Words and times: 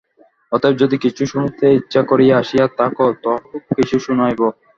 অতএব 0.51 0.75
যদি 0.81 0.95
কিছু 1.05 1.23
শুনিতে 1.31 1.65
ইচ্ছা 1.79 2.01
করিয়া 2.09 2.35
আসিয়া 2.41 2.65
থাক 2.77 2.95
তো 3.23 3.31
কিছু 3.77 3.95
শুনাইব। 4.05 4.41